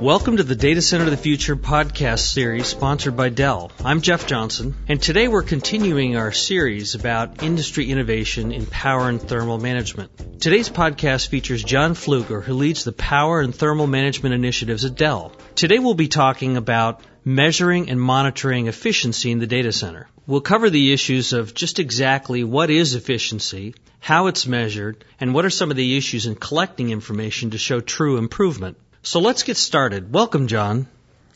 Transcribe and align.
Welcome 0.00 0.36
to 0.36 0.42
the 0.42 0.54
Data 0.54 0.82
Center 0.82 1.04
of 1.04 1.10
the 1.10 1.16
Future 1.16 1.56
podcast 1.56 2.18
series 2.18 2.66
sponsored 2.66 3.16
by 3.16 3.30
Dell. 3.30 3.72
I'm 3.82 4.02
Jeff 4.02 4.26
Johnson, 4.26 4.74
and 4.88 5.00
today 5.00 5.26
we're 5.26 5.42
continuing 5.42 6.18
our 6.18 6.32
series 6.32 6.94
about 6.94 7.42
industry 7.42 7.90
innovation 7.90 8.52
in 8.52 8.66
power 8.66 9.08
and 9.08 9.18
thermal 9.18 9.56
management. 9.56 10.38
Today's 10.38 10.68
podcast 10.68 11.28
features 11.28 11.64
John 11.64 11.94
Pflueger, 11.94 12.42
who 12.42 12.52
leads 12.52 12.84
the 12.84 12.92
power 12.92 13.40
and 13.40 13.54
thermal 13.54 13.86
management 13.86 14.34
initiatives 14.34 14.84
at 14.84 14.96
Dell. 14.96 15.32
Today 15.54 15.78
we'll 15.78 15.94
be 15.94 16.08
talking 16.08 16.58
about 16.58 17.00
measuring 17.24 17.88
and 17.88 17.98
monitoring 17.98 18.66
efficiency 18.66 19.32
in 19.32 19.38
the 19.38 19.46
data 19.46 19.72
center. 19.72 20.10
We'll 20.26 20.42
cover 20.42 20.68
the 20.68 20.92
issues 20.92 21.32
of 21.32 21.54
just 21.54 21.78
exactly 21.78 22.44
what 22.44 22.68
is 22.68 22.94
efficiency, 22.94 23.74
how 23.98 24.26
it's 24.26 24.46
measured, 24.46 25.06
and 25.18 25.32
what 25.32 25.46
are 25.46 25.50
some 25.50 25.70
of 25.70 25.76
the 25.78 25.96
issues 25.96 26.26
in 26.26 26.34
collecting 26.34 26.90
information 26.90 27.52
to 27.52 27.58
show 27.58 27.80
true 27.80 28.18
improvement. 28.18 28.76
So 29.06 29.20
let's 29.20 29.44
get 29.44 29.56
started. 29.56 30.12
Welcome, 30.12 30.48
John. 30.48 30.88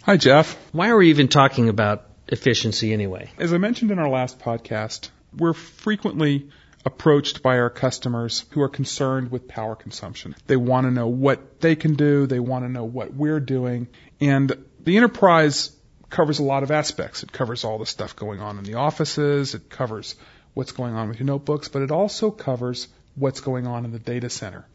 Hi, 0.03 0.17
Jeff. 0.17 0.59
Why 0.73 0.89
are 0.89 0.97
we 0.97 1.11
even 1.11 1.29
talking 1.29 1.69
about 1.69 2.05
efficiency 2.27 2.93
anyway? 2.93 3.31
As 3.39 3.53
I 3.53 3.59
mentioned 3.59 3.93
in 3.93 4.01
our 4.01 4.09
last 4.09 4.41
podcast, 4.41 5.11
we're 5.33 5.53
frequently 5.53 6.49
approached 6.85 7.45
by 7.45 7.61
our 7.61 7.71
customers 7.71 8.45
who 8.51 8.61
are 8.61 8.69
concerned 8.69 9.31
with 9.31 9.47
power 9.47 9.77
consumption. 9.77 10.35
They 10.49 10.57
want 10.57 10.89
to 10.89 10.91
know 10.91 11.07
what 11.07 11.61
they 11.61 11.77
can 11.77 11.95
do, 11.95 12.27
they 12.27 12.41
want 12.41 12.65
to 12.65 12.69
know 12.69 12.83
what 12.83 13.15
we're 13.15 13.39
doing, 13.39 13.87
and 14.21 14.53
the 14.81 14.97
enterprise 14.97 15.71
covers 16.09 16.41
a 16.41 16.43
lot 16.43 16.65
of 16.65 16.73
aspects. 16.73 17.23
It 17.23 17.31
covers 17.31 17.63
all 17.63 17.79
the 17.79 17.87
stuff 17.87 18.17
going 18.17 18.41
on 18.41 18.59
in 18.59 18.65
the 18.65 18.75
offices, 18.75 19.55
it 19.55 19.71
covers 19.71 20.17
what's 20.55 20.73
going 20.73 20.95
on 20.95 21.09
with 21.09 21.21
your 21.21 21.29
notebooks, 21.29 21.69
but 21.69 21.83
it 21.83 21.93
also 21.93 22.33
covers 22.33 22.89
what's 23.15 23.41
going 23.41 23.69
on 23.69 23.85
in 23.85 23.93
the 23.93 24.01
data 24.01 24.29
center 24.29 24.67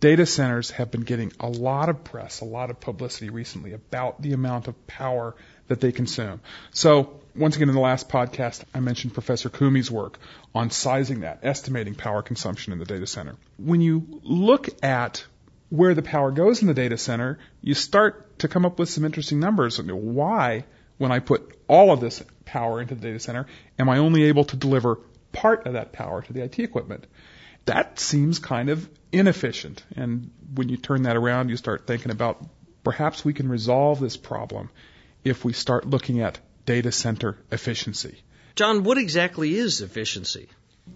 data 0.00 0.26
centers 0.26 0.70
have 0.72 0.90
been 0.90 1.02
getting 1.02 1.32
a 1.40 1.48
lot 1.48 1.88
of 1.88 2.04
press, 2.04 2.40
a 2.40 2.44
lot 2.44 2.70
of 2.70 2.80
publicity 2.80 3.30
recently 3.30 3.72
about 3.72 4.22
the 4.22 4.32
amount 4.32 4.68
of 4.68 4.86
power 4.86 5.34
that 5.66 5.80
they 5.80 5.92
consume. 5.92 6.40
So, 6.70 7.20
once 7.34 7.56
again, 7.56 7.68
in 7.68 7.74
the 7.74 7.80
last 7.80 8.08
podcast, 8.08 8.64
I 8.74 8.80
mentioned 8.80 9.14
Professor 9.14 9.50
Koomey's 9.50 9.90
work 9.90 10.18
on 10.54 10.70
sizing 10.70 11.20
that, 11.20 11.40
estimating 11.42 11.94
power 11.94 12.22
consumption 12.22 12.72
in 12.72 12.78
the 12.78 12.84
data 12.84 13.06
center. 13.06 13.36
When 13.58 13.80
you 13.80 14.20
look 14.22 14.68
at 14.82 15.24
where 15.70 15.94
the 15.94 16.02
power 16.02 16.30
goes 16.30 16.62
in 16.62 16.68
the 16.68 16.74
data 16.74 16.96
center, 16.96 17.38
you 17.60 17.74
start 17.74 18.38
to 18.40 18.48
come 18.48 18.64
up 18.64 18.78
with 18.78 18.88
some 18.88 19.04
interesting 19.04 19.40
numbers. 19.40 19.80
Why, 19.80 20.64
when 20.96 21.12
I 21.12 21.18
put 21.18 21.58
all 21.68 21.92
of 21.92 22.00
this 22.00 22.22
power 22.44 22.80
into 22.80 22.94
the 22.94 23.02
data 23.02 23.20
center, 23.20 23.46
am 23.78 23.88
I 23.88 23.98
only 23.98 24.24
able 24.24 24.44
to 24.44 24.56
deliver 24.56 24.96
part 25.32 25.66
of 25.66 25.74
that 25.74 25.92
power 25.92 26.22
to 26.22 26.32
the 26.32 26.42
IT 26.42 26.58
equipment? 26.58 27.06
that 27.68 28.00
seems 28.00 28.38
kind 28.38 28.70
of 28.70 28.88
inefficient. 29.12 29.82
And 29.96 30.30
when 30.54 30.68
you 30.68 30.76
turn 30.76 31.02
that 31.02 31.16
around, 31.16 31.48
you 31.48 31.56
start 31.56 31.86
thinking 31.86 32.10
about 32.10 32.44
perhaps 32.84 33.24
we 33.24 33.32
can 33.32 33.48
resolve 33.48 34.00
this 34.00 34.16
problem 34.16 34.70
if 35.24 35.44
we 35.44 35.52
start 35.52 35.86
looking 35.86 36.20
at 36.20 36.38
data 36.64 36.92
center 36.92 37.38
efficiency. 37.50 38.22
John, 38.54 38.82
what 38.82 38.98
exactly 38.98 39.54
is 39.54 39.80
efficiency? 39.80 40.48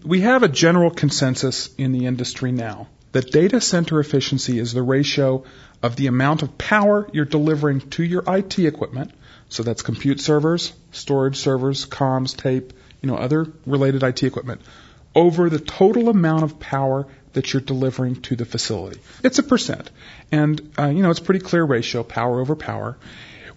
We 0.03 0.21
have 0.21 0.43
a 0.43 0.47
general 0.47 0.91
consensus 0.91 1.73
in 1.75 1.91
the 1.91 2.05
industry 2.05 2.51
now 2.51 2.87
that 3.13 3.31
data 3.31 3.61
center 3.61 3.99
efficiency 3.99 4.59
is 4.59 4.73
the 4.73 4.81
ratio 4.81 5.43
of 5.81 5.95
the 5.95 6.07
amount 6.07 6.41
of 6.41 6.57
power 6.57 7.07
you're 7.13 7.25
delivering 7.25 7.79
to 7.91 8.03
your 8.03 8.23
IT 8.27 8.57
equipment. 8.59 9.11
So 9.49 9.61
that's 9.61 9.83
compute 9.83 10.19
servers, 10.19 10.73
storage 10.91 11.37
servers, 11.37 11.85
comms, 11.85 12.35
tape, 12.35 12.73
you 13.01 13.07
know, 13.07 13.15
other 13.15 13.47
related 13.65 14.01
IT 14.01 14.23
equipment 14.23 14.61
over 15.15 15.47
the 15.47 15.59
total 15.59 16.09
amount 16.09 16.43
of 16.43 16.59
power 16.59 17.07
that 17.33 17.51
you're 17.51 17.61
delivering 17.61 18.21
to 18.21 18.35
the 18.35 18.45
facility. 18.45 18.99
It's 19.23 19.39
a 19.39 19.43
percent. 19.43 19.89
And, 20.31 20.73
uh, 20.77 20.87
you 20.87 21.03
know, 21.03 21.09
it's 21.09 21.19
pretty 21.19 21.41
clear 21.41 21.63
ratio, 21.63 22.03
power 22.03 22.39
over 22.39 22.55
power. 22.55 22.97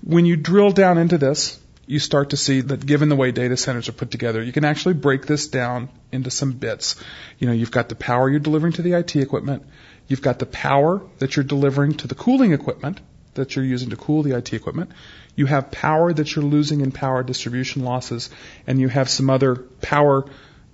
When 0.02 0.26
you 0.26 0.36
drill 0.36 0.70
down 0.70 0.98
into 0.98 1.18
this, 1.18 1.58
you 1.86 1.98
start 1.98 2.30
to 2.30 2.36
see 2.36 2.62
that 2.62 2.84
given 2.84 3.08
the 3.08 3.16
way 3.16 3.30
data 3.30 3.56
centers 3.56 3.88
are 3.88 3.92
put 3.92 4.10
together, 4.10 4.42
you 4.42 4.52
can 4.52 4.64
actually 4.64 4.94
break 4.94 5.26
this 5.26 5.48
down 5.48 5.88
into 6.10 6.30
some 6.30 6.52
bits. 6.52 6.96
You 7.38 7.46
know, 7.46 7.52
you've 7.52 7.70
got 7.70 7.88
the 7.88 7.94
power 7.94 8.28
you're 8.28 8.40
delivering 8.40 8.72
to 8.74 8.82
the 8.82 8.94
IT 8.94 9.14
equipment. 9.16 9.64
You've 10.08 10.22
got 10.22 10.38
the 10.38 10.46
power 10.46 11.02
that 11.18 11.36
you're 11.36 11.44
delivering 11.44 11.94
to 11.94 12.08
the 12.08 12.14
cooling 12.14 12.52
equipment 12.52 13.00
that 13.34 13.54
you're 13.54 13.64
using 13.64 13.90
to 13.90 13.96
cool 13.96 14.22
the 14.22 14.36
IT 14.36 14.52
equipment. 14.52 14.90
You 15.36 15.46
have 15.46 15.70
power 15.70 16.12
that 16.12 16.34
you're 16.34 16.44
losing 16.44 16.80
in 16.80 16.90
power 16.90 17.22
distribution 17.22 17.84
losses, 17.84 18.30
and 18.66 18.80
you 18.80 18.88
have 18.88 19.08
some 19.08 19.30
other 19.30 19.54
power 19.54 20.24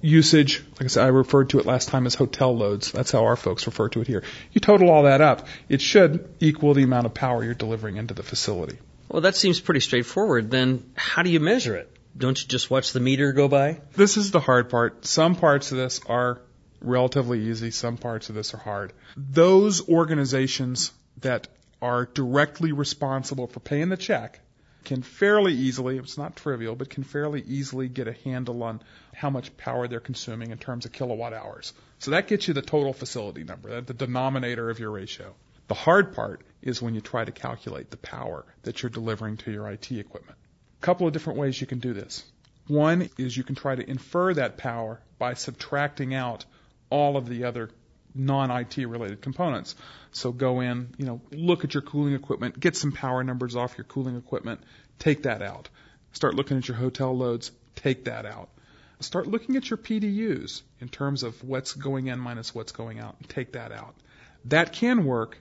usage, 0.03 0.63
like 0.73 0.83
I 0.83 0.87
said, 0.89 1.05
I 1.05 1.09
referred 1.09 1.51
to 1.51 1.59
it 1.61 1.67
last 1.67 1.89
time 1.89 2.07
as 2.07 2.15
hotel 2.15 2.55
loads. 2.57 2.93
That's 2.93 3.11
how 3.11 3.25
our 3.25 3.37
folks 3.37 3.67
refer 3.67 3.89
to 3.91 4.01
it 4.01 4.07
here. 4.07 4.23
You 4.53 4.61
total 4.61 4.91
all 4.91 5.05
that 5.05 5.21
up, 5.21 5.47
it 5.69 5.81
should 5.81 6.29
equal 6.41 6.75
the 6.75 6.83
amount 6.83 7.07
of 7.07 7.15
power 7.15 7.43
you're 7.43 7.55
delivering 7.55 7.97
into 7.97 8.13
the 8.13 8.23
facility. 8.23 8.79
Well, 9.09 9.23
that 9.23 9.37
seems 9.37 9.61
pretty 9.61 9.81
straightforward. 9.81 10.51
Then 10.51 10.93
how 10.95 11.23
do 11.23 11.31
you 11.31 11.41
measure 11.41 11.77
it? 11.77 11.97
Don't 12.17 12.41
you 12.41 12.49
just 12.49 12.71
watch 12.71 12.93
the 12.93 13.01
meter 13.01 13.33
go 13.33 13.49
by? 13.49 13.81
This 13.95 14.17
is 14.17 14.31
the 14.31 14.41
hard 14.41 14.69
part. 14.69 15.07
Some 15.07 15.35
parts 15.35 15.73
of 15.73 15.79
this 15.79 16.01
are 16.07 16.43
relatively 16.81 17.49
easy, 17.49 17.71
some 17.71 17.97
parts 17.97 18.29
of 18.29 18.35
this 18.35 18.55
are 18.55 18.59
hard. 18.59 18.93
Those 19.17 19.89
organizations 19.89 20.93
that 21.21 21.49
are 21.81 22.07
directly 22.07 22.73
responsible 22.73 23.47
for 23.47 23.61
paying 23.61 23.89
the 23.89 23.97
check 23.97 24.41
can 24.85 25.03
fairly 25.03 25.55
easily, 25.55 25.99
it's 25.99 26.19
not 26.19 26.37
trivial, 26.37 26.75
but 26.75 26.91
can 26.91 27.05
fairly 27.05 27.43
easily 27.43 27.89
get 27.89 28.09
a 28.09 28.13
handle 28.13 28.63
on 28.63 28.83
how 29.15 29.31
much 29.31 29.57
power 29.57 29.89
they're 29.89 30.01
consuming 30.01 30.51
in 30.51 30.59
terms 30.59 30.85
of 30.85 30.93
kilowatt 30.93 31.33
hours. 31.33 31.73
So 31.99 32.13
that 32.13 32.29
gets 32.29 32.49
you 32.49 32.55
the 32.55 32.63
total 32.63 32.93
facility 32.93 33.45
number, 33.45 33.81
the 33.81 33.95
denominator 33.95 34.71
of 34.71 34.79
your 34.79 34.91
ratio. 34.91 35.35
The 35.69 35.75
hard 35.75 36.15
part 36.15 36.43
is 36.61 36.83
when 36.83 36.95
you 36.95 37.01
try 37.01 37.25
to 37.25 37.33
calculate 37.33 37.91
the 37.91 37.97
power 37.97 38.45
that 38.63 38.83
you're 38.83 38.91
delivering 38.91 39.37
to 39.39 39.53
your 39.53 39.69
IT 39.69 39.91
equipment. 39.93 40.39
A 40.81 40.85
couple 40.85 41.07
of 41.07 41.13
different 41.13 41.39
ways 41.39 41.61
you 41.61 41.67
can 41.67 41.79
do 41.79 41.93
this. 41.93 42.25
One 42.67 43.09
is 43.19 43.37
you 43.37 43.45
can 43.45 43.55
try 43.55 43.75
to 43.75 43.89
infer 43.89 44.35
that 44.35 44.57
power 44.57 45.01
by 45.19 45.35
subtracting 45.35 46.15
out 46.15 46.45
all 46.91 47.17
of 47.17 47.29
the 47.29 47.45
other 47.45 47.71
non-IT 48.15 48.77
related 48.79 49.21
components. 49.23 49.75
So 50.11 50.33
go 50.33 50.61
in, 50.61 50.95
you 50.99 51.07
know, 51.07 51.21
look 51.31 51.65
at 51.65 51.75
your 51.75 51.83
cooling 51.83 52.15
equipment, 52.15 52.59
get 52.59 52.77
some 52.77 52.93
power 52.93 53.25
numbers 53.25 53.57
off 53.57 53.77
your 53.79 53.85
cooling 53.85 54.17
equipment, 54.17 54.61
take 54.99 55.23
that 55.23 55.43
out. 55.43 55.69
Start 56.13 56.35
looking 56.35 56.59
at 56.59 56.69
your 56.69 56.77
hotel 56.77 57.17
loads, 57.17 57.51
take 57.75 58.05
that 58.05 58.27
out. 58.27 58.51
Start 59.01 59.27
looking 59.27 59.57
at 59.57 59.69
your 59.69 59.79
PDUs 59.79 60.63
in 60.81 60.89
terms 60.89 61.23
of 61.23 61.43
what's 61.43 61.73
going 61.73 62.07
in 62.07 62.21
minus 62.21 62.55
what's 62.55 62.73
going 62.73 63.01
out, 63.01 63.17
take 63.29 63.53
that 63.53 63.73
out. 63.73 63.95
That 64.45 64.73
can 64.73 65.05
work, 65.05 65.39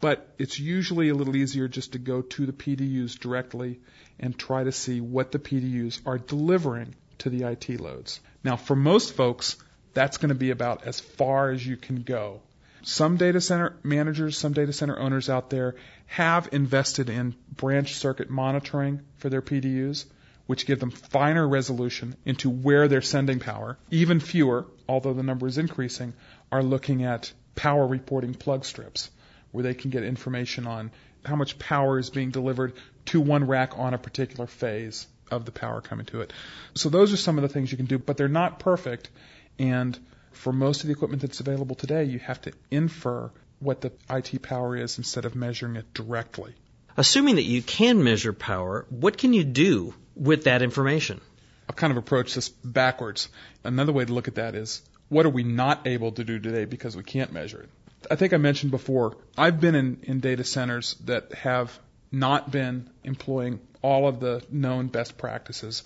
but 0.00 0.34
it's 0.38 0.58
usually 0.58 1.08
a 1.10 1.14
little 1.14 1.36
easier 1.36 1.68
just 1.68 1.92
to 1.92 1.98
go 1.98 2.22
to 2.22 2.46
the 2.46 2.52
PDUs 2.52 3.18
directly 3.18 3.80
and 4.18 4.36
try 4.36 4.64
to 4.64 4.72
see 4.72 5.00
what 5.00 5.32
the 5.32 5.38
PDUs 5.38 6.00
are 6.06 6.18
delivering 6.18 6.94
to 7.18 7.30
the 7.30 7.44
IT 7.44 7.80
loads. 7.80 8.20
Now, 8.42 8.56
for 8.56 8.76
most 8.76 9.14
folks, 9.14 9.56
that's 9.96 10.18
going 10.18 10.28
to 10.28 10.34
be 10.34 10.50
about 10.50 10.84
as 10.84 11.00
far 11.00 11.50
as 11.50 11.66
you 11.66 11.74
can 11.74 12.02
go. 12.02 12.42
Some 12.82 13.16
data 13.16 13.40
center 13.40 13.74
managers, 13.82 14.36
some 14.36 14.52
data 14.52 14.74
center 14.74 14.98
owners 14.98 15.30
out 15.30 15.48
there 15.48 15.74
have 16.04 16.50
invested 16.52 17.08
in 17.08 17.34
branch 17.50 17.94
circuit 17.94 18.28
monitoring 18.28 19.00
for 19.16 19.30
their 19.30 19.40
PDUs, 19.40 20.04
which 20.46 20.66
give 20.66 20.80
them 20.80 20.90
finer 20.90 21.48
resolution 21.48 22.14
into 22.26 22.50
where 22.50 22.88
they're 22.88 23.00
sending 23.00 23.40
power. 23.40 23.78
Even 23.90 24.20
fewer, 24.20 24.66
although 24.86 25.14
the 25.14 25.22
number 25.22 25.46
is 25.46 25.56
increasing, 25.56 26.12
are 26.52 26.62
looking 26.62 27.02
at 27.02 27.32
power 27.54 27.86
reporting 27.86 28.34
plug 28.34 28.66
strips, 28.66 29.10
where 29.50 29.64
they 29.64 29.74
can 29.74 29.90
get 29.90 30.04
information 30.04 30.66
on 30.66 30.90
how 31.24 31.36
much 31.36 31.58
power 31.58 31.98
is 31.98 32.10
being 32.10 32.30
delivered 32.30 32.74
to 33.06 33.20
one 33.20 33.46
rack 33.46 33.78
on 33.78 33.94
a 33.94 33.98
particular 33.98 34.46
phase 34.46 35.06
of 35.30 35.44
the 35.44 35.52
power 35.52 35.80
coming 35.80 36.06
to 36.06 36.20
it. 36.20 36.32
So 36.74 36.88
those 36.88 37.12
are 37.12 37.16
some 37.16 37.38
of 37.38 37.42
the 37.42 37.48
things 37.48 37.70
you 37.70 37.76
can 37.76 37.86
do, 37.86 37.98
but 37.98 38.16
they're 38.16 38.28
not 38.28 38.58
perfect. 38.58 39.10
And 39.58 39.98
for 40.32 40.52
most 40.52 40.82
of 40.82 40.88
the 40.88 40.92
equipment 40.92 41.22
that's 41.22 41.40
available 41.40 41.76
today, 41.76 42.04
you 42.04 42.18
have 42.18 42.40
to 42.42 42.52
infer 42.70 43.30
what 43.58 43.80
the 43.80 43.92
IT 44.10 44.42
power 44.42 44.76
is 44.76 44.98
instead 44.98 45.24
of 45.24 45.34
measuring 45.34 45.76
it 45.76 45.94
directly. 45.94 46.54
Assuming 46.96 47.36
that 47.36 47.42
you 47.42 47.62
can 47.62 48.02
measure 48.02 48.32
power, 48.32 48.86
what 48.90 49.18
can 49.18 49.32
you 49.32 49.44
do 49.44 49.94
with 50.14 50.44
that 50.44 50.62
information? 50.62 51.20
I'll 51.68 51.76
kind 51.76 51.90
of 51.90 51.96
approach 51.96 52.34
this 52.34 52.48
backwards. 52.48 53.28
Another 53.64 53.92
way 53.92 54.04
to 54.04 54.12
look 54.12 54.28
at 54.28 54.36
that 54.36 54.54
is 54.54 54.82
what 55.08 55.26
are 55.26 55.30
we 55.30 55.42
not 55.42 55.86
able 55.86 56.12
to 56.12 56.24
do 56.24 56.38
today 56.38 56.64
because 56.64 56.96
we 56.96 57.02
can't 57.02 57.32
measure 57.32 57.62
it? 57.62 57.70
I 58.10 58.16
think 58.16 58.32
I 58.32 58.36
mentioned 58.36 58.70
before, 58.70 59.16
I've 59.36 59.60
been 59.60 59.74
in, 59.74 60.00
in 60.02 60.20
data 60.20 60.44
centers 60.44 60.94
that 61.04 61.32
have 61.34 61.78
not 62.12 62.50
been 62.50 62.90
employing 63.04 63.60
all 63.82 64.06
of 64.06 64.20
the 64.20 64.44
known 64.50 64.88
best 64.88 65.18
practices. 65.18 65.82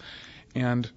And 0.55 0.91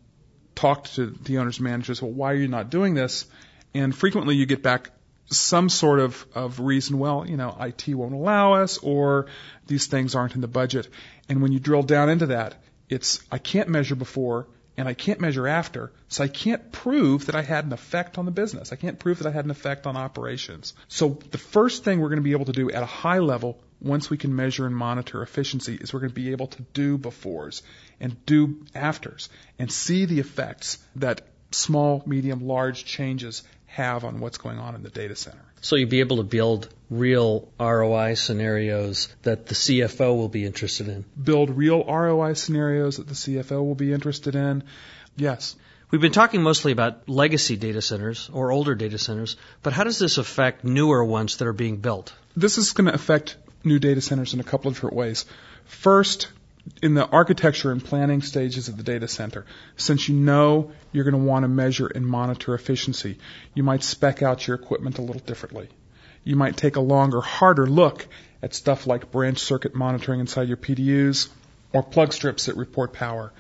talked 0.55 0.95
to 0.95 1.07
the 1.07 1.39
owner's 1.39 1.59
managers, 1.59 2.01
well, 2.01 2.11
why 2.11 2.31
are 2.31 2.37
you 2.37 2.47
not 2.47 2.69
doing 2.69 2.93
this? 2.93 3.25
And 3.73 3.95
frequently 3.95 4.35
you 4.35 4.45
get 4.45 4.61
back 4.61 4.91
some 5.25 5.69
sort 5.69 5.99
of, 5.99 6.25
of 6.35 6.59
reason, 6.59 6.99
well, 6.99 7.25
you 7.27 7.37
know, 7.37 7.55
IT 7.59 7.87
won't 7.89 8.13
allow 8.13 8.53
us 8.53 8.77
or 8.77 9.27
these 9.67 9.87
things 9.87 10.15
aren't 10.15 10.35
in 10.35 10.41
the 10.41 10.47
budget. 10.47 10.87
And 11.29 11.41
when 11.41 11.51
you 11.51 11.59
drill 11.59 11.83
down 11.83 12.09
into 12.09 12.27
that, 12.27 12.55
it's, 12.89 13.23
I 13.31 13.37
can't 13.37 13.69
measure 13.69 13.95
before 13.95 14.47
and 14.75 14.87
I 14.87 14.93
can't 14.93 15.19
measure 15.19 15.47
after, 15.47 15.91
so 16.07 16.23
I 16.23 16.27
can't 16.27 16.71
prove 16.71 17.27
that 17.27 17.35
I 17.35 17.43
had 17.43 17.65
an 17.65 17.73
effect 17.73 18.17
on 18.17 18.25
the 18.25 18.31
business. 18.31 18.71
I 18.71 18.75
can't 18.75 18.97
prove 18.97 19.19
that 19.19 19.27
I 19.27 19.31
had 19.31 19.45
an 19.45 19.51
effect 19.51 19.85
on 19.85 19.95
operations. 19.95 20.73
So 20.87 21.19
the 21.29 21.37
first 21.37 21.83
thing 21.83 21.99
we're 21.99 22.09
going 22.09 22.17
to 22.17 22.23
be 22.23 22.31
able 22.31 22.45
to 22.45 22.53
do 22.53 22.71
at 22.71 22.81
a 22.81 22.87
high 22.87 23.19
level 23.19 23.59
once 23.83 24.09
we 24.09 24.17
can 24.17 24.35
measure 24.35 24.65
and 24.65 24.75
monitor 24.75 25.21
efficiency, 25.21 25.75
is 25.75 25.93
we're 25.93 25.99
going 25.99 26.09
to 26.09 26.15
be 26.15 26.31
able 26.31 26.47
to 26.47 26.61
do 26.73 26.97
befores 26.97 27.61
and 27.99 28.25
do 28.25 28.65
afters 28.73 29.29
and 29.59 29.71
see 29.71 30.05
the 30.05 30.19
effects 30.19 30.77
that 30.95 31.21
small, 31.51 32.01
medium, 32.05 32.47
large 32.47 32.85
changes 32.85 33.43
have 33.65 34.03
on 34.03 34.19
what's 34.19 34.37
going 34.37 34.59
on 34.59 34.75
in 34.75 34.83
the 34.83 34.89
data 34.89 35.15
center. 35.15 35.43
So 35.61 35.75
you'll 35.75 35.89
be 35.89 36.01
able 36.01 36.17
to 36.17 36.23
build 36.23 36.69
real 36.89 37.49
ROI 37.59 38.13
scenarios 38.15 39.07
that 39.23 39.47
the 39.47 39.55
CFO 39.55 40.15
will 40.15 40.29
be 40.29 40.45
interested 40.45 40.87
in. 40.87 41.05
Build 41.21 41.49
real 41.49 41.83
ROI 41.83 42.33
scenarios 42.33 42.97
that 42.97 43.07
the 43.07 43.15
CFO 43.15 43.65
will 43.65 43.75
be 43.75 43.91
interested 43.91 44.35
in. 44.35 44.63
Yes. 45.15 45.55
We've 45.89 46.01
been 46.01 46.11
talking 46.11 46.41
mostly 46.41 46.71
about 46.71 47.07
legacy 47.07 47.55
data 47.55 47.81
centers 47.81 48.29
or 48.33 48.51
older 48.51 48.73
data 48.73 48.97
centers, 48.97 49.37
but 49.61 49.73
how 49.73 49.83
does 49.83 49.99
this 49.99 50.17
affect 50.17 50.63
newer 50.63 51.03
ones 51.03 51.37
that 51.37 51.47
are 51.47 51.53
being 51.53 51.77
built? 51.77 52.13
This 52.35 52.57
is 52.57 52.73
going 52.73 52.87
to 52.87 52.93
affect 52.95 53.37
new 53.63 53.79
data 53.79 54.01
centers 54.01 54.33
in 54.33 54.39
a 54.39 54.43
couple 54.43 54.69
of 54.69 54.75
different 54.75 54.95
ways. 54.95 55.25
First, 55.65 56.29
in 56.81 56.93
the 56.93 57.05
architecture 57.05 57.71
and 57.71 57.83
planning 57.83 58.21
stages 58.21 58.69
of 58.69 58.77
the 58.77 58.83
data 58.83 59.07
center, 59.07 59.45
since 59.75 60.07
you 60.07 60.15
know 60.15 60.71
you're 60.91 61.03
going 61.03 61.21
to 61.21 61.29
want 61.29 61.43
to 61.43 61.49
measure 61.49 61.87
and 61.87 62.05
monitor 62.05 62.53
efficiency, 62.53 63.17
you 63.53 63.63
might 63.63 63.83
spec 63.83 64.21
out 64.21 64.47
your 64.47 64.55
equipment 64.55 64.97
a 64.97 65.01
little 65.01 65.21
differently. 65.21 65.67
You 66.23 66.35
might 66.35 66.55
take 66.55 66.77
a 66.77 66.81
longer, 66.81 67.19
harder 67.19 67.67
look 67.67 68.07
at 68.41 68.53
stuff 68.53 68.87
like 68.87 69.11
branch 69.11 69.39
circuit 69.39 69.75
monitoring 69.75 70.19
inside 70.21 70.47
your 70.47 70.57
PDUs 70.57 71.29
or 71.73 71.83
plug 71.83 72.13
strips 72.13 72.45
that 72.45 72.55
report 72.55 72.93
power. 72.93 73.33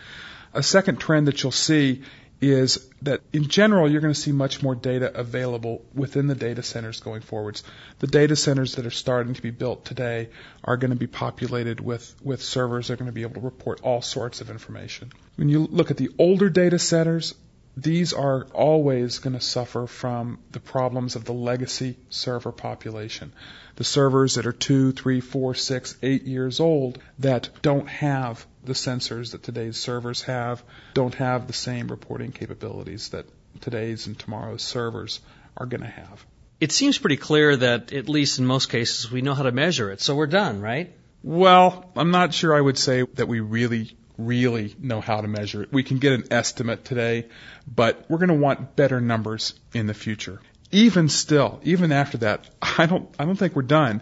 A 0.53 0.63
second 0.63 0.99
trend 0.99 1.27
that 1.27 1.41
you'll 1.41 1.51
see 1.51 2.03
is 2.51 2.89
that 3.01 3.21
in 3.31 3.47
general, 3.47 3.89
you're 3.89 4.01
going 4.01 4.13
to 4.13 4.19
see 4.19 4.31
much 4.31 4.61
more 4.61 4.75
data 4.75 5.11
available 5.17 5.83
within 5.93 6.27
the 6.27 6.35
data 6.35 6.63
centers 6.63 6.99
going 6.99 7.21
forwards. 7.21 7.63
The 7.99 8.07
data 8.07 8.35
centers 8.35 8.75
that 8.75 8.85
are 8.85 8.91
starting 8.91 9.33
to 9.33 9.41
be 9.41 9.51
built 9.51 9.85
today 9.85 10.29
are 10.63 10.77
going 10.77 10.91
to 10.91 10.97
be 10.97 11.07
populated 11.07 11.79
with, 11.79 12.15
with 12.23 12.41
servers 12.41 12.87
that 12.87 12.93
are 12.93 12.97
going 12.97 13.07
to 13.07 13.13
be 13.13 13.21
able 13.23 13.35
to 13.35 13.41
report 13.41 13.81
all 13.81 14.01
sorts 14.01 14.41
of 14.41 14.49
information. 14.49 15.11
When 15.35 15.49
you 15.49 15.65
look 15.65 15.91
at 15.91 15.97
the 15.97 16.11
older 16.17 16.49
data 16.49 16.79
centers, 16.79 17.35
these 17.75 18.13
are 18.13 18.45
always 18.53 19.19
going 19.19 19.33
to 19.33 19.41
suffer 19.41 19.87
from 19.87 20.39
the 20.51 20.59
problems 20.59 21.15
of 21.15 21.25
the 21.25 21.33
legacy 21.33 21.97
server 22.09 22.51
population. 22.51 23.33
The 23.75 23.83
servers 23.83 24.35
that 24.35 24.45
are 24.45 24.51
two, 24.51 24.91
three, 24.91 25.21
four, 25.21 25.55
six, 25.55 25.97
eight 26.03 26.23
years 26.23 26.59
old 26.59 26.99
that 27.19 27.49
don't 27.63 27.87
have 27.87 28.45
the 28.63 28.73
sensors 28.73 29.31
that 29.31 29.43
today's 29.43 29.77
servers 29.77 30.21
have, 30.23 30.63
don't 30.93 31.15
have 31.15 31.47
the 31.47 31.53
same 31.53 31.87
reporting 31.87 32.31
capabilities 32.31 33.09
that 33.09 33.25
today's 33.61 34.07
and 34.07 34.17
tomorrow's 34.17 34.61
servers 34.61 35.19
are 35.57 35.65
going 35.65 35.81
to 35.81 35.87
have. 35.87 36.25
It 36.59 36.71
seems 36.71 36.97
pretty 36.97 37.17
clear 37.17 37.55
that, 37.57 37.91
at 37.91 38.07
least 38.07 38.39
in 38.39 38.45
most 38.45 38.69
cases, 38.69 39.11
we 39.11 39.21
know 39.21 39.33
how 39.33 39.43
to 39.43 39.51
measure 39.51 39.91
it, 39.91 40.01
so 40.01 40.15
we're 40.15 40.27
done, 40.27 40.61
right? 40.61 40.93
Well, 41.21 41.91
I'm 41.95 42.11
not 42.11 42.33
sure 42.33 42.55
I 42.55 42.61
would 42.61 42.77
say 42.77 43.03
that 43.15 43.27
we 43.27 43.39
really 43.39 43.95
really 44.17 44.75
know 44.79 45.01
how 45.01 45.21
to 45.21 45.27
measure 45.27 45.63
it. 45.63 45.71
We 45.71 45.83
can 45.83 45.97
get 45.97 46.13
an 46.13 46.25
estimate 46.31 46.85
today, 46.85 47.27
but 47.67 48.05
we're 48.09 48.19
going 48.19 48.29
to 48.29 48.35
want 48.35 48.75
better 48.75 49.01
numbers 49.01 49.53
in 49.73 49.87
the 49.87 49.93
future. 49.93 50.39
Even 50.71 51.09
still, 51.09 51.59
even 51.63 51.91
after 51.91 52.19
that, 52.19 52.49
I 52.61 52.85
don't, 52.85 53.09
I 53.17 53.25
don't 53.25 53.35
think 53.35 53.55
we're 53.55 53.63
done. 53.63 54.01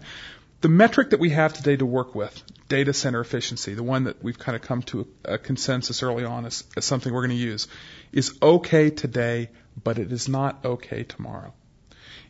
The 0.60 0.68
metric 0.68 1.10
that 1.10 1.20
we 1.20 1.30
have 1.30 1.52
today 1.52 1.76
to 1.76 1.86
work 1.86 2.14
with, 2.14 2.42
data 2.72 2.94
center 2.94 3.20
efficiency, 3.20 3.74
the 3.74 3.82
one 3.82 4.04
that 4.04 4.24
we've 4.24 4.38
kind 4.38 4.56
of 4.56 4.62
come 4.62 4.80
to 4.80 5.06
a, 5.26 5.34
a 5.34 5.38
consensus 5.38 6.02
early 6.02 6.24
on 6.24 6.46
as, 6.46 6.64
as 6.74 6.86
something 6.86 7.12
we're 7.12 7.26
going 7.26 7.38
to 7.38 7.46
use, 7.52 7.68
is 8.12 8.32
okay 8.40 8.88
today, 8.88 9.50
but 9.84 9.98
it 9.98 10.10
is 10.10 10.26
not 10.26 10.64
okay 10.64 11.02
tomorrow. 11.04 11.52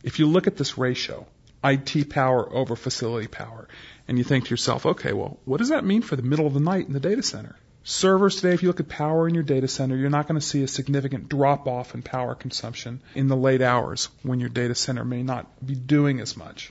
If 0.03 0.19
you 0.19 0.27
look 0.27 0.45
at 0.45 0.57
this 0.57 0.77
ratio, 0.77 1.25
IT 1.63 2.09
power 2.09 2.53
over 2.53 2.75
facility 2.75 3.27
power, 3.27 3.69
and 4.09 4.17
you 4.17 4.25
think 4.25 4.43
to 4.43 4.49
yourself, 4.49 4.85
okay, 4.85 5.13
well, 5.13 5.39
what 5.45 5.59
does 5.59 5.69
that 5.69 5.85
mean 5.85 6.01
for 6.01 6.17
the 6.17 6.29
middle 6.31 6.45
of 6.45 6.53
the 6.53 6.59
night 6.59 6.87
in 6.87 6.93
the 6.93 6.99
data 6.99 7.23
center? 7.23 7.55
Servers 7.85 8.35
today, 8.35 8.53
if 8.53 8.63
you 8.63 8.67
look 8.67 8.81
at 8.81 8.89
power 8.89 9.29
in 9.29 9.33
your 9.33 9.43
data 9.43 9.69
center, 9.69 9.95
you're 9.95 10.09
not 10.09 10.27
going 10.27 10.39
to 10.39 10.45
see 10.45 10.61
a 10.61 10.67
significant 10.67 11.29
drop 11.29 11.67
off 11.69 11.95
in 11.95 12.01
power 12.01 12.35
consumption 12.35 13.01
in 13.15 13.29
the 13.29 13.37
late 13.37 13.61
hours 13.61 14.09
when 14.23 14.41
your 14.41 14.49
data 14.49 14.75
center 14.75 15.05
may 15.05 15.23
not 15.23 15.65
be 15.65 15.75
doing 15.75 16.19
as 16.19 16.35
much. 16.35 16.69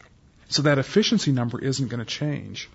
So 0.50 0.60
that 0.62 0.78
efficiency 0.78 1.32
number 1.32 1.58
isn't 1.58 1.88
going 1.88 2.04
to 2.04 2.14
change. 2.20 2.68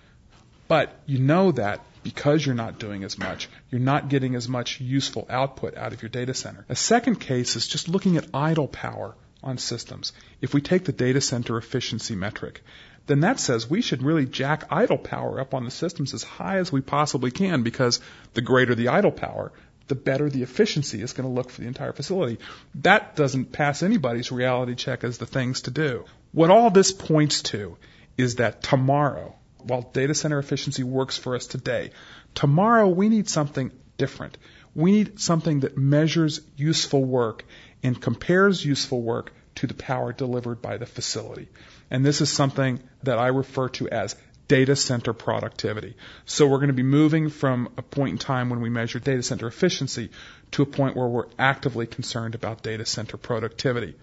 But 0.67 0.93
you 1.05 1.19
know 1.19 1.51
that 1.53 1.81
because 2.03 2.45
you're 2.45 2.55
not 2.55 2.79
doing 2.79 3.03
as 3.03 3.17
much, 3.17 3.49
you're 3.69 3.81
not 3.81 4.09
getting 4.09 4.35
as 4.35 4.47
much 4.47 4.79
useful 4.79 5.25
output 5.29 5.77
out 5.77 5.93
of 5.93 6.01
your 6.01 6.09
data 6.09 6.33
center. 6.33 6.65
A 6.69 6.75
second 6.75 7.19
case 7.19 7.55
is 7.55 7.67
just 7.67 7.89
looking 7.89 8.17
at 8.17 8.27
idle 8.33 8.67
power 8.67 9.15
on 9.43 9.57
systems. 9.57 10.13
If 10.41 10.53
we 10.53 10.61
take 10.61 10.85
the 10.85 10.91
data 10.91 11.21
center 11.21 11.57
efficiency 11.57 12.15
metric, 12.15 12.63
then 13.07 13.21
that 13.21 13.39
says 13.39 13.69
we 13.69 13.81
should 13.81 14.03
really 14.03 14.25
jack 14.25 14.65
idle 14.69 14.97
power 14.97 15.39
up 15.39 15.53
on 15.53 15.63
the 15.63 15.71
systems 15.71 16.13
as 16.13 16.23
high 16.23 16.57
as 16.57 16.71
we 16.71 16.81
possibly 16.81 17.31
can 17.31 17.63
because 17.63 18.01
the 18.33 18.41
greater 18.41 18.75
the 18.75 18.89
idle 18.89 19.11
power, 19.11 19.51
the 19.87 19.95
better 19.95 20.29
the 20.29 20.43
efficiency 20.43 21.01
is 21.01 21.13
going 21.13 21.27
to 21.27 21.33
look 21.33 21.49
for 21.49 21.61
the 21.61 21.67
entire 21.67 21.93
facility. 21.93 22.39
That 22.75 23.15
doesn't 23.15 23.53
pass 23.53 23.83
anybody's 23.83 24.31
reality 24.31 24.75
check 24.75 25.03
as 25.03 25.17
the 25.17 25.25
things 25.25 25.61
to 25.61 25.71
do. 25.71 26.05
What 26.33 26.51
all 26.51 26.69
this 26.69 26.91
points 26.91 27.41
to 27.43 27.77
is 28.17 28.35
that 28.35 28.61
tomorrow, 28.61 29.35
while 29.67 29.81
data 29.81 30.13
center 30.13 30.39
efficiency 30.39 30.83
works 30.83 31.17
for 31.17 31.35
us 31.35 31.47
today, 31.47 31.91
tomorrow 32.33 32.87
we 32.87 33.09
need 33.09 33.29
something 33.29 33.71
different. 33.97 34.37
We 34.75 34.91
need 34.91 35.19
something 35.19 35.61
that 35.61 35.77
measures 35.77 36.41
useful 36.55 37.03
work 37.03 37.43
and 37.83 37.99
compares 37.99 38.63
useful 38.63 39.01
work 39.01 39.33
to 39.55 39.67
the 39.67 39.73
power 39.73 40.13
delivered 40.13 40.61
by 40.61 40.77
the 40.77 40.85
facility. 40.85 41.49
And 41.89 42.05
this 42.05 42.21
is 42.21 42.31
something 42.31 42.79
that 43.03 43.17
I 43.17 43.27
refer 43.27 43.69
to 43.69 43.89
as 43.89 44.15
data 44.47 44.75
center 44.75 45.13
productivity. 45.13 45.95
So 46.25 46.47
we're 46.47 46.57
going 46.57 46.67
to 46.67 46.73
be 46.73 46.83
moving 46.83 47.29
from 47.29 47.69
a 47.77 47.81
point 47.81 48.11
in 48.11 48.17
time 48.17 48.49
when 48.49 48.61
we 48.61 48.69
measure 48.69 48.99
data 48.99 49.23
center 49.23 49.47
efficiency 49.47 50.09
to 50.51 50.61
a 50.61 50.65
point 50.65 50.95
where 50.95 51.07
we're 51.07 51.27
actively 51.37 51.85
concerned 51.85 52.35
about 52.35 52.63
data 52.63 52.85
center 52.85 53.17
productivity. 53.17 53.95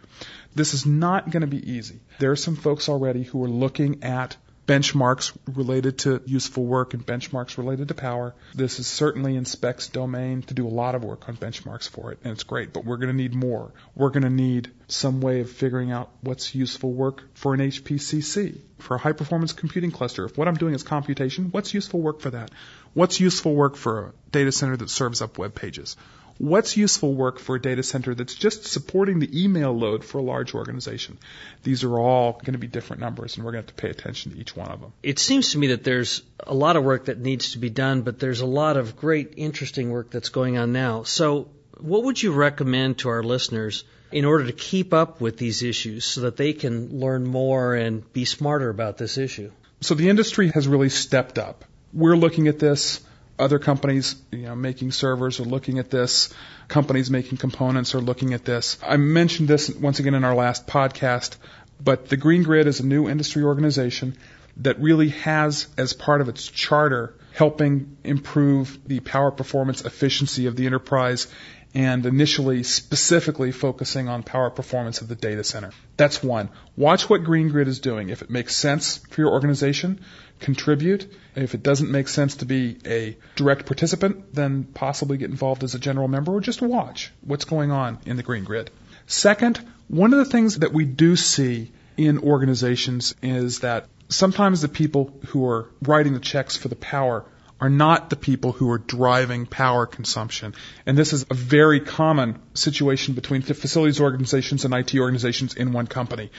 This 0.54 0.74
is 0.74 0.84
not 0.84 1.30
going 1.30 1.40
to 1.40 1.46
be 1.46 1.72
easy. 1.72 2.00
There 2.18 2.30
are 2.30 2.36
some 2.36 2.56
folks 2.56 2.88
already 2.88 3.22
who 3.22 3.42
are 3.44 3.48
looking 3.48 4.04
at 4.04 4.36
benchmarks 4.66 5.36
related 5.46 5.98
to 5.98 6.22
useful 6.24 6.64
work 6.64 6.94
and 6.94 7.04
benchmarks 7.04 7.58
related 7.58 7.88
to 7.88 7.94
power. 7.94 8.34
This 8.54 8.78
is 8.78 8.86
certainly 8.86 9.36
in 9.36 9.44
SPEC's 9.44 9.88
domain 9.88 10.42
to 10.42 10.54
do 10.54 10.66
a 10.66 10.70
lot 10.70 10.94
of 10.94 11.04
work 11.04 11.28
on 11.28 11.36
benchmarks 11.36 11.88
for 11.88 12.12
it, 12.12 12.18
and 12.24 12.32
it's 12.32 12.44
great, 12.44 12.72
but 12.72 12.84
we're 12.84 12.96
going 12.96 13.10
to 13.10 13.16
need 13.16 13.34
more. 13.34 13.72
We're 13.94 14.10
going 14.10 14.22
to 14.22 14.30
need 14.30 14.70
some 14.88 15.20
way 15.20 15.40
of 15.40 15.50
figuring 15.50 15.92
out 15.92 16.10
what's 16.22 16.54
useful 16.54 16.92
work 16.92 17.22
for 17.34 17.54
an 17.54 17.60
HPCC, 17.60 18.58
for 18.78 18.94
a 18.94 18.98
high 18.98 19.12
performance 19.12 19.52
computing 19.52 19.90
cluster. 19.90 20.24
If 20.24 20.38
what 20.38 20.48
I'm 20.48 20.56
doing 20.56 20.74
is 20.74 20.82
computation, 20.82 21.48
what's 21.50 21.74
useful 21.74 22.00
work 22.00 22.20
for 22.20 22.30
that? 22.30 22.50
What's 22.94 23.20
useful 23.20 23.54
work 23.54 23.76
for 23.76 24.06
a 24.06 24.12
data 24.30 24.52
center 24.52 24.76
that 24.76 24.90
serves 24.90 25.20
up 25.20 25.36
web 25.36 25.54
pages? 25.54 25.96
What's 26.38 26.76
useful 26.76 27.14
work 27.14 27.38
for 27.38 27.56
a 27.56 27.62
data 27.62 27.82
center 27.84 28.14
that's 28.14 28.34
just 28.34 28.64
supporting 28.64 29.20
the 29.20 29.44
email 29.44 29.72
load 29.72 30.04
for 30.04 30.18
a 30.18 30.22
large 30.22 30.52
organization? 30.54 31.18
These 31.62 31.84
are 31.84 31.98
all 31.98 32.32
going 32.32 32.54
to 32.54 32.58
be 32.58 32.66
different 32.66 33.00
numbers, 33.00 33.36
and 33.36 33.44
we're 33.44 33.52
going 33.52 33.64
to 33.64 33.68
have 33.68 33.76
to 33.76 33.80
pay 33.80 33.90
attention 33.90 34.32
to 34.32 34.38
each 34.38 34.56
one 34.56 34.70
of 34.70 34.80
them. 34.80 34.92
It 35.02 35.20
seems 35.20 35.52
to 35.52 35.58
me 35.58 35.68
that 35.68 35.84
there's 35.84 36.22
a 36.40 36.54
lot 36.54 36.76
of 36.76 36.82
work 36.82 37.04
that 37.04 37.20
needs 37.20 37.52
to 37.52 37.58
be 37.58 37.70
done, 37.70 38.02
but 38.02 38.18
there's 38.18 38.40
a 38.40 38.46
lot 38.46 38.76
of 38.76 38.96
great, 38.96 39.34
interesting 39.36 39.90
work 39.90 40.10
that's 40.10 40.28
going 40.28 40.58
on 40.58 40.72
now. 40.72 41.04
So, 41.04 41.48
what 41.78 42.04
would 42.04 42.22
you 42.22 42.32
recommend 42.32 42.98
to 42.98 43.10
our 43.10 43.22
listeners 43.22 43.84
in 44.10 44.24
order 44.24 44.46
to 44.46 44.52
keep 44.52 44.92
up 44.92 45.20
with 45.20 45.36
these 45.36 45.62
issues 45.62 46.04
so 46.04 46.22
that 46.22 46.36
they 46.36 46.52
can 46.52 46.98
learn 46.98 47.24
more 47.24 47.74
and 47.74 48.12
be 48.12 48.24
smarter 48.24 48.68
about 48.70 48.98
this 48.98 49.18
issue? 49.18 49.52
So, 49.80 49.94
the 49.94 50.08
industry 50.08 50.48
has 50.48 50.66
really 50.66 50.88
stepped 50.88 51.38
up. 51.38 51.64
We're 51.92 52.16
looking 52.16 52.48
at 52.48 52.58
this 52.58 53.00
other 53.38 53.58
companies, 53.58 54.16
you 54.30 54.42
know, 54.42 54.54
making 54.54 54.92
servers 54.92 55.40
are 55.40 55.44
looking 55.44 55.78
at 55.78 55.90
this. 55.90 56.32
Companies 56.68 57.10
making 57.10 57.38
components 57.38 57.94
are 57.94 58.00
looking 58.00 58.32
at 58.34 58.44
this. 58.44 58.78
I 58.82 58.96
mentioned 58.96 59.48
this 59.48 59.68
once 59.70 59.98
again 59.98 60.14
in 60.14 60.24
our 60.24 60.34
last 60.34 60.66
podcast, 60.66 61.36
but 61.82 62.08
the 62.08 62.16
Green 62.16 62.42
Grid 62.42 62.66
is 62.66 62.80
a 62.80 62.86
new 62.86 63.08
industry 63.08 63.42
organization 63.42 64.16
that 64.58 64.80
really 64.80 65.08
has 65.08 65.66
as 65.76 65.92
part 65.92 66.20
of 66.20 66.28
its 66.28 66.46
charter 66.46 67.14
helping 67.32 67.96
improve 68.04 68.78
the 68.86 69.00
power 69.00 69.32
performance 69.32 69.84
efficiency 69.84 70.46
of 70.46 70.54
the 70.54 70.66
enterprise 70.66 71.26
and 71.74 72.06
initially 72.06 72.62
specifically 72.62 73.50
focusing 73.50 74.08
on 74.08 74.22
power 74.22 74.48
performance 74.48 75.00
of 75.00 75.08
the 75.08 75.16
data 75.16 75.42
center. 75.42 75.70
That's 75.96 76.22
one. 76.22 76.50
Watch 76.76 77.10
what 77.10 77.24
Green 77.24 77.48
Grid 77.48 77.66
is 77.66 77.80
doing. 77.80 78.10
If 78.10 78.22
it 78.22 78.30
makes 78.30 78.54
sense 78.54 78.98
for 78.98 79.20
your 79.20 79.32
organization, 79.32 80.00
contribute. 80.38 81.12
If 81.34 81.54
it 81.54 81.62
doesn't 81.62 81.90
make 81.90 82.08
sense 82.08 82.36
to 82.36 82.44
be 82.44 82.78
a 82.86 83.16
direct 83.34 83.66
participant, 83.66 84.32
then 84.34 84.64
possibly 84.64 85.16
get 85.16 85.30
involved 85.30 85.64
as 85.64 85.74
a 85.74 85.80
general 85.80 86.06
member 86.06 86.32
or 86.32 86.40
just 86.40 86.62
watch 86.62 87.12
what's 87.22 87.44
going 87.44 87.72
on 87.72 87.98
in 88.06 88.16
the 88.16 88.22
Green 88.22 88.44
Grid. 88.44 88.70
Second, 89.06 89.60
one 89.88 90.12
of 90.12 90.18
the 90.18 90.24
things 90.30 90.60
that 90.60 90.72
we 90.72 90.84
do 90.84 91.16
see 91.16 91.72
in 91.96 92.18
organizations 92.18 93.14
is 93.22 93.60
that 93.60 93.86
sometimes 94.08 94.60
the 94.60 94.68
people 94.68 95.12
who 95.26 95.46
are 95.46 95.68
writing 95.82 96.14
the 96.14 96.20
checks 96.20 96.56
for 96.56 96.68
the 96.68 96.76
power 96.76 97.24
are 97.60 97.70
not 97.70 98.10
the 98.10 98.16
people 98.16 98.52
who 98.52 98.70
are 98.70 98.78
driving 98.78 99.46
power 99.46 99.86
consumption. 99.86 100.54
And 100.86 100.98
this 100.98 101.12
is 101.12 101.24
a 101.30 101.34
very 101.34 101.80
common 101.80 102.40
situation 102.54 103.14
between 103.14 103.42
facilities 103.42 104.00
organizations 104.00 104.64
and 104.64 104.74
IT 104.74 104.94
organizations 104.96 105.54
in 105.54 105.72
one 105.72 105.86
company. 105.86 106.30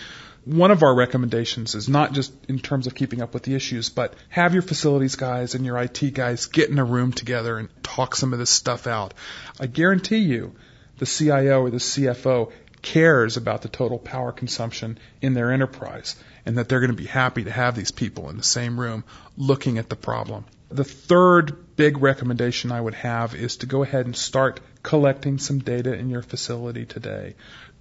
one 0.45 0.69
of 0.69 0.83
our 0.83 0.93
recommendations 0.93 1.73
is 1.73 1.89
not 1.89 2.13
just 2.13 2.31
in 2.47 2.59
terms 2.59 2.85
of 2.85 2.93
keeping 2.93 3.19
up 3.19 3.33
with 3.33 3.41
the 3.41 3.55
issues, 3.55 3.89
but 3.89 4.13
have 4.29 4.53
your 4.53 4.61
facilities 4.61 5.15
guys 5.15 5.55
and 5.55 5.65
your 5.65 5.75
IT 5.79 6.13
guys 6.13 6.45
get 6.45 6.69
in 6.69 6.77
a 6.77 6.85
room 6.85 7.11
together 7.11 7.57
and 7.57 7.67
talk 7.81 8.15
some 8.15 8.31
of 8.31 8.37
this 8.37 8.51
stuff 8.51 8.85
out. 8.85 9.15
I 9.59 9.65
guarantee 9.65 10.19
you 10.19 10.55
the 10.99 11.07
CIO 11.07 11.63
or 11.63 11.71
the 11.71 11.77
CFO 11.77 12.51
cares 12.83 13.37
about 13.37 13.63
the 13.63 13.69
total 13.69 13.97
power 13.97 14.31
consumption 14.31 14.99
in 15.19 15.33
their 15.33 15.51
enterprise 15.51 16.15
and 16.45 16.59
that 16.59 16.69
they're 16.69 16.79
going 16.79 16.91
to 16.91 16.95
be 16.95 17.07
happy 17.07 17.43
to 17.45 17.51
have 17.51 17.75
these 17.75 17.91
people 17.91 18.29
in 18.29 18.37
the 18.37 18.43
same 18.43 18.79
room 18.79 19.03
looking 19.35 19.79
at 19.79 19.89
the 19.89 19.95
problem. 19.95 20.45
The 20.69 20.83
third 20.83 21.75
big 21.75 21.99
recommendation 21.99 22.71
I 22.71 22.81
would 22.81 22.95
have 22.95 23.35
is 23.35 23.57
to 23.57 23.65
go 23.65 23.83
ahead 23.83 24.05
and 24.05 24.15
start 24.15 24.59
collecting 24.83 25.37
some 25.37 25.59
data 25.59 25.93
in 25.93 26.09
your 26.09 26.21
facility 26.21 26.85
today. 26.85 27.35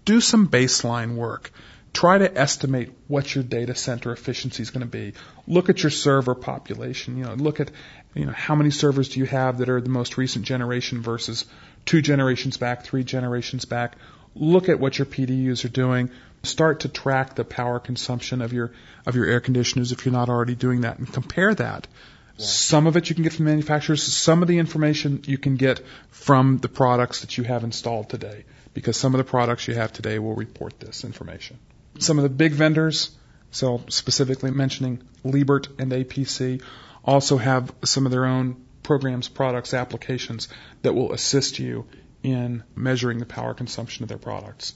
Do 0.04 0.20
some 0.20 0.48
baseline 0.48 1.14
work 1.14 1.50
try 1.94 2.18
to 2.18 2.36
estimate 2.36 2.92
what 3.06 3.34
your 3.34 3.44
data 3.44 3.74
center 3.74 4.12
efficiency 4.12 4.62
is 4.62 4.70
going 4.70 4.80
to 4.80 4.86
be. 4.86 5.14
Look 5.46 5.70
at 5.70 5.82
your 5.82 5.90
server 5.90 6.34
population. 6.34 7.16
You 7.16 7.24
know, 7.24 7.34
look 7.34 7.60
at 7.60 7.70
you 8.14 8.26
know 8.26 8.32
how 8.32 8.56
many 8.56 8.70
servers 8.70 9.08
do 9.08 9.20
you 9.20 9.26
have 9.26 9.58
that 9.58 9.68
are 9.68 9.80
the 9.80 9.88
most 9.88 10.18
recent 10.18 10.44
generation 10.44 11.00
versus 11.00 11.46
two 11.86 12.02
generations 12.02 12.56
back, 12.56 12.82
three 12.82 13.04
generations 13.04 13.64
back. 13.64 13.96
Look 14.34 14.68
at 14.68 14.80
what 14.80 14.98
your 14.98 15.06
PDUs 15.06 15.64
are 15.64 15.68
doing. 15.68 16.10
Start 16.42 16.80
to 16.80 16.88
track 16.88 17.36
the 17.36 17.44
power 17.44 17.78
consumption 17.78 18.42
of 18.42 18.52
your 18.52 18.72
of 19.06 19.14
your 19.14 19.26
air 19.26 19.40
conditioners 19.40 19.92
if 19.92 20.04
you're 20.04 20.12
not 20.12 20.28
already 20.28 20.56
doing 20.56 20.82
that, 20.82 20.98
and 20.98 21.10
compare 21.10 21.54
that. 21.54 21.86
Yeah. 22.36 22.46
Some 22.46 22.86
of 22.86 22.96
it 22.96 23.08
you 23.08 23.14
can 23.14 23.22
get 23.22 23.32
from 23.32 23.44
manufacturers. 23.44 24.02
Some 24.02 24.42
of 24.42 24.48
the 24.48 24.58
information 24.58 25.22
you 25.26 25.38
can 25.38 25.56
get 25.56 25.80
from 26.10 26.58
the 26.58 26.68
products 26.68 27.20
that 27.20 27.38
you 27.38 27.44
have 27.44 27.62
installed 27.62 28.08
today, 28.10 28.44
because 28.72 28.96
some 28.96 29.14
of 29.14 29.18
the 29.18 29.24
products 29.24 29.68
you 29.68 29.74
have 29.74 29.92
today 29.92 30.18
will 30.18 30.34
report 30.34 30.80
this 30.80 31.04
information. 31.04 31.58
Some 31.98 32.18
of 32.18 32.24
the 32.24 32.28
big 32.28 32.52
vendors, 32.52 33.16
so 33.52 33.82
specifically 33.88 34.50
mentioning 34.50 35.02
Liebert 35.22 35.68
and 35.78 35.92
APC, 35.92 36.60
also 37.04 37.36
have 37.36 37.72
some 37.84 38.04
of 38.04 38.10
their 38.10 38.24
own 38.24 38.64
programs, 38.82 39.28
products, 39.28 39.72
applications 39.72 40.48
that 40.82 40.94
will 40.94 41.12
assist 41.12 41.58
you 41.58 41.86
in 42.22 42.64
measuring 42.74 43.18
the 43.18 43.26
power 43.26 43.54
consumption 43.54 44.02
of 44.02 44.08
their 44.08 44.18
products. 44.18 44.74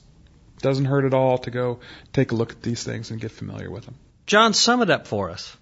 Doesn't 0.61 0.85
hurt 0.85 1.05
at 1.05 1.15
all 1.15 1.39
to 1.39 1.51
go 1.51 1.81
take 2.13 2.33
a 2.33 2.35
look 2.35 2.53
at 2.53 2.63
these 2.63 2.85
things 2.85 3.11
and 3.11 3.21
get 3.21 3.33
familiar 3.33 3.71
with 3.71 3.85
them. 3.85 3.95
John, 4.27 4.55
sum 4.55 4.83
it 4.83 4.91
up 4.91 5.07
for 5.07 5.31
us. 5.31 5.57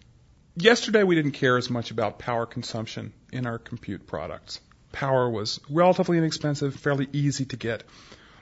Yesterday 0.56 1.02
we 1.02 1.14
didn't 1.14 1.32
care 1.32 1.56
as 1.56 1.70
much 1.70 1.90
about 1.90 2.18
power 2.18 2.46
consumption 2.46 3.12
in 3.32 3.46
our 3.46 3.58
compute 3.58 4.06
products. 4.06 4.60
Power 4.92 5.28
was 5.28 5.60
relatively 5.68 6.18
inexpensive, 6.18 6.74
fairly 6.74 7.08
easy 7.12 7.44
to 7.46 7.56
get. 7.56 7.84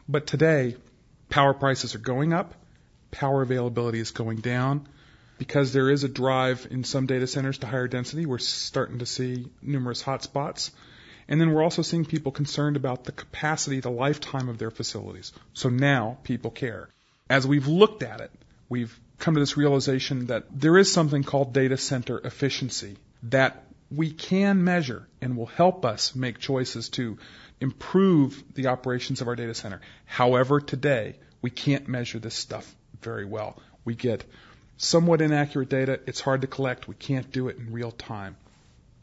But 0.09 0.27
today, 0.27 0.77
power 1.29 1.55
prices 1.55 1.95
are 1.95 1.99
going 1.99 2.33
up 2.33 2.55
power 3.15 3.43
availability 3.43 4.01
is 4.01 4.11
going 4.11 4.39
down. 4.39 4.87
Because 5.39 5.73
there 5.73 5.91
is 5.91 6.05
a 6.05 6.09
drive 6.09 6.69
in 6.71 6.85
some 6.85 7.07
data 7.07 7.27
centers 7.27 7.59
to 7.59 7.67
higher 7.67 7.89
density, 7.89 8.25
we're 8.25 8.39
starting 8.39 9.01
to 9.01 9.07
see 9.07 9.47
numerous 9.63 10.03
hotspots. 10.03 10.71
And 11.27 11.41
then 11.41 11.53
we're 11.53 11.63
also 11.63 11.83
seeing 11.83 12.05
people 12.05 12.31
concerned 12.31 12.77
about 12.77 13.05
the 13.05 13.13
capacity, 13.13 13.81
the 13.81 13.91
lifetime 13.91 14.49
of 14.49 14.59
their 14.59 14.71
facilities. 14.71 15.33
So 15.53 15.71
now 15.71 16.19
people 16.23 16.51
care. 16.51 16.89
As 17.29 17.47
we've 17.47 17.67
looked 17.67 18.03
at 18.03 18.21
it, 18.21 18.31
we've 18.69 18.97
come 19.19 19.35
to 19.35 19.41
this 19.41 19.57
realization 19.57 20.27
that 20.27 20.45
there 20.53 20.77
is 20.77 20.93
something 20.93 21.23
called 21.23 21.53
data 21.53 21.77
center 21.77 22.19
efficiency 22.19 22.97
that 23.25 23.65
we 23.91 24.11
can 24.11 24.65
measure 24.65 25.07
and 25.21 25.37
will 25.37 25.47
help 25.47 25.85
us 25.85 26.15
make 26.15 26.39
choices 26.39 26.89
to 26.91 27.19
improve 27.61 28.43
the 28.55 28.67
operations 28.67 29.21
of 29.21 29.29
our 29.29 29.37
data 29.37 29.55
center. 29.55 29.81
However, 30.05 30.61
today, 30.61 31.17
we 31.43 31.51
can't 31.51 31.89
measure 31.89 32.19
this 32.19 32.35
stuff 32.35 32.75
very 33.01 33.25
well. 33.25 33.61
We 33.85 33.95
get 33.95 34.25
somewhat 34.77 35.21
inaccurate 35.21 35.69
data. 35.69 36.01
It's 36.07 36.21
hard 36.21 36.41
to 36.41 36.47
collect. 36.47 36.89
We 36.89 36.95
can't 36.95 37.31
do 37.31 37.49
it 37.49 37.57
in 37.59 37.73
real 37.73 37.93
time. 37.93 38.37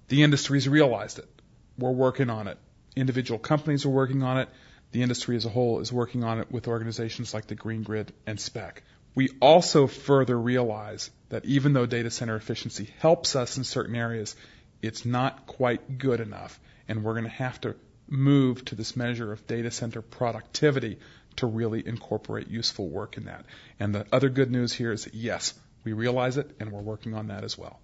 The 0.09 0.23
industry's 0.23 0.67
realized 0.67 1.19
it. 1.19 1.29
We're 1.77 1.91
working 1.91 2.29
on 2.29 2.47
it. 2.47 2.57
Individual 2.95 3.39
companies 3.39 3.85
are 3.85 3.89
working 3.89 4.23
on 4.23 4.39
it. 4.39 4.49
The 4.91 5.03
industry 5.03 5.37
as 5.37 5.45
a 5.45 5.49
whole 5.49 5.79
is 5.79 5.93
working 5.93 6.23
on 6.23 6.39
it 6.39 6.51
with 6.51 6.67
organizations 6.67 7.33
like 7.33 7.47
the 7.47 7.55
Green 7.55 7.83
Grid 7.83 8.11
and 8.27 8.37
SPEC. 8.37 8.79
We 9.13 9.29
also 9.41 9.87
further 9.87 10.39
realize 10.39 11.11
that 11.29 11.45
even 11.45 11.73
though 11.73 11.85
data 11.85 12.09
center 12.09 12.35
efficiency 12.35 12.89
helps 12.99 13.35
us 13.35 13.57
in 13.57 13.63
certain 13.63 13.95
areas, 13.95 14.35
it's 14.81 15.05
not 15.05 15.45
quite 15.45 15.97
good 15.97 16.19
enough. 16.19 16.59
And 16.87 17.03
we're 17.03 17.13
going 17.13 17.25
to 17.25 17.29
have 17.29 17.59
to 17.61 17.75
move 18.07 18.63
to 18.65 18.75
this 18.75 18.95
measure 18.95 19.31
of 19.31 19.47
data 19.47 19.71
center 19.71 20.01
productivity 20.01 20.99
to 21.37 21.45
really 21.47 21.85
incorporate 21.85 22.47
useful 22.49 22.89
work 22.89 23.17
in 23.17 23.25
that. 23.25 23.45
And 23.79 23.95
the 23.95 24.05
other 24.11 24.29
good 24.29 24.51
news 24.51 24.73
here 24.73 24.91
is 24.91 25.05
that 25.05 25.13
yes, 25.13 25.53
we 25.83 25.93
realize 25.93 26.37
it 26.37 26.49
and 26.59 26.71
we're 26.71 26.81
working 26.81 27.13
on 27.13 27.27
that 27.27 27.43
as 27.43 27.57
well. 27.57 27.79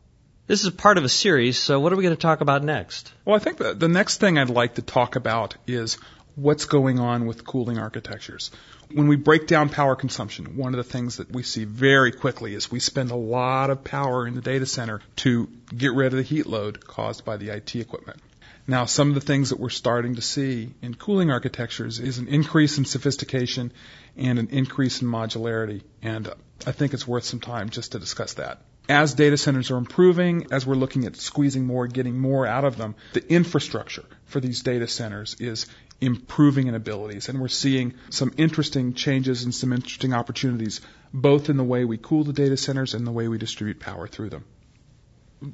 This 0.48 0.64
is 0.64 0.70
part 0.70 0.98
of 0.98 1.04
a 1.04 1.10
series, 1.10 1.58
so 1.58 1.78
what 1.82 1.92
are 1.92 1.98
we 1.98 2.04
going 2.04 2.16
to 2.16 2.22
talk 2.22 2.40
about 2.40 2.64
next? 2.64 3.14
Well, 3.26 3.36
I 3.36 3.40
think 3.40 3.58
the 3.58 3.90
next 3.90 4.22
thing 4.22 4.38
I'd 4.38 4.50
like 4.50 4.76
to 4.76 4.82
talk 4.82 5.18
about 5.18 5.56
is 5.68 5.98
what's 6.38 6.66
going 6.66 7.00
on 7.00 7.26
with 7.26 7.44
cooling 7.44 7.80
architectures. 7.80 8.52
When 8.94 9.08
we 9.08 9.16
break 9.16 9.48
down 9.48 9.70
power 9.70 9.96
consumption, 9.96 10.56
one 10.56 10.74
of 10.74 10.78
the 10.78 10.90
things 10.90 11.18
that 11.18 11.32
we 11.32 11.42
see 11.42 11.66
very 11.66 12.12
quickly 12.12 12.54
is 12.54 12.72
we 12.72 12.80
spend 12.80 13.10
a 13.10 13.16
lot 13.16 13.72
of 13.72 13.84
power 13.84 14.28
in 14.28 14.36
the 14.36 14.42
data 14.42 14.68
center 14.68 15.02
to 15.18 15.50
get 15.76 15.94
rid 15.94 16.14
of 16.14 16.18
the 16.18 16.24
heat 16.24 16.46
load 16.46 16.86
caused 16.86 17.26
by 17.26 17.38
the 17.38 17.50
IT 17.50 17.76
equipment. 17.76 18.22
Now, 18.68 18.86
some 18.86 19.10
of 19.10 19.16
the 19.16 19.22
things 19.22 19.50
that 19.50 19.60
we're 19.60 19.70
starting 19.70 20.16
to 20.16 20.22
see 20.22 20.74
in 20.82 20.94
cooling 20.94 21.32
architectures 21.32 22.00
is 22.00 22.20
an 22.20 22.28
increase 22.28 22.78
in 22.78 22.86
sophistication 22.86 23.72
and 24.16 24.38
an 24.38 24.50
increase 24.52 25.02
in 25.02 25.08
modularity. 25.08 25.82
And 26.04 26.32
I 26.66 26.72
think 26.72 26.94
it's 26.94 27.08
worth 27.08 27.24
some 27.24 27.40
time 27.40 27.70
just 27.70 27.94
to 27.94 28.00
discuss 28.00 28.36
that. 28.36 28.62
As 28.90 29.14
data 29.14 29.38
centers 29.38 29.72
are 29.72 29.78
improving, 29.78 30.48
as 30.52 30.66
we're 30.66 30.76
looking 30.76 31.06
at 31.06 31.16
squeezing 31.16 31.66
more, 31.66 31.88
getting 31.88 32.18
more 32.18 32.46
out 32.46 32.64
of 32.64 32.78
them, 32.78 32.96
the 33.14 33.34
infrastructure 33.34 34.06
for 34.26 34.40
these 34.40 34.62
data 34.62 34.88
centers 34.88 35.36
is 35.40 35.66
improving 36.00 36.68
in 36.68 36.76
abilities. 36.76 37.30
And 37.30 37.40
we're 37.40 37.48
seeing 37.48 37.94
some 38.10 38.34
interesting 38.38 38.94
changes 38.94 39.44
and 39.44 39.54
some 39.54 39.74
interesting 39.74 40.14
opportunities, 40.14 40.82
both 41.14 41.50
in 41.50 41.58
the 41.58 41.64
way 41.64 41.86
we 41.86 41.98
cool 41.98 42.24
the 42.24 42.34
data 42.34 42.58
centers 42.58 42.94
and 42.94 43.06
the 43.06 43.12
way 43.12 43.28
we 43.28 43.38
distribute 43.38 43.80
power 43.80 44.08
through 44.08 44.30
them. 44.30 44.46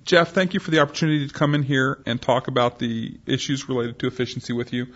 Jeff, 0.05 0.31
thank 0.31 0.53
you 0.53 0.59
for 0.59 0.71
the 0.71 0.79
opportunity 0.79 1.27
to 1.27 1.33
come 1.33 1.55
in 1.55 1.63
here 1.63 2.01
and 2.05 2.21
talk 2.21 2.47
about 2.47 2.79
the 2.79 3.19
issues 3.25 3.67
related 3.67 3.99
to 3.99 4.07
efficiency 4.07 4.53
with 4.53 4.71
you. 4.71 4.87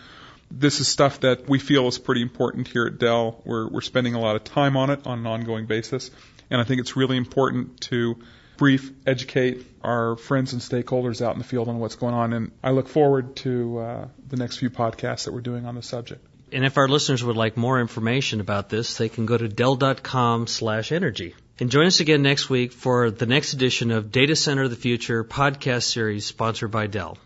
This 0.49 0.79
is 0.79 0.87
stuff 0.87 1.19
that 1.21 1.49
we 1.49 1.59
feel 1.59 1.87
is 1.87 1.97
pretty 1.97 2.21
important 2.21 2.69
here 2.69 2.87
at 2.87 2.97
Dell. 2.97 3.41
We're, 3.43 3.67
we're 3.67 3.81
spending 3.81 4.15
a 4.15 4.19
lot 4.19 4.37
of 4.37 4.45
time 4.45 4.77
on 4.77 4.89
it 4.89 5.05
on 5.05 5.19
an 5.19 5.27
ongoing 5.27 5.65
basis. 5.65 6.09
And 6.49 6.61
I 6.61 6.63
think 6.63 6.79
it's 6.79 6.95
really 6.95 7.17
important 7.17 7.81
to 7.81 8.17
brief, 8.57 8.91
educate 9.05 9.65
our 9.83 10.17
friends 10.17 10.53
and 10.53 10.61
stakeholders 10.61 11.25
out 11.25 11.33
in 11.33 11.39
the 11.39 11.45
field 11.45 11.69
on 11.69 11.79
what's 11.79 11.95
going 11.95 12.13
on. 12.13 12.33
And 12.33 12.51
I 12.63 12.71
look 12.71 12.87
forward 12.87 13.35
to 13.37 13.79
uh, 13.79 14.07
the 14.27 14.37
next 14.37 14.57
few 14.57 14.69
podcasts 14.69 15.25
that 15.25 15.33
we're 15.33 15.41
doing 15.41 15.65
on 15.65 15.75
the 15.75 15.83
subject. 15.83 16.25
And 16.51 16.65
if 16.65 16.77
our 16.77 16.87
listeners 16.87 17.23
would 17.23 17.35
like 17.35 17.57
more 17.57 17.79
information 17.79 18.39
about 18.39 18.69
this, 18.69 18.97
they 18.97 19.09
can 19.09 19.25
go 19.25 19.37
to 19.37 19.47
dell.com 19.47 20.47
slash 20.47 20.91
energy. 20.91 21.35
And 21.59 21.71
join 21.71 21.87
us 21.87 21.99
again 21.99 22.21
next 22.21 22.49
week 22.49 22.71
for 22.71 23.11
the 23.11 23.25
next 23.25 23.53
edition 23.53 23.91
of 23.91 24.11
Data 24.11 24.35
Center 24.35 24.63
of 24.63 24.69
the 24.69 24.75
Future 24.75 25.23
podcast 25.23 25.83
series 25.83 26.25
sponsored 26.25 26.71
by 26.71 26.87
Dell. 26.87 27.17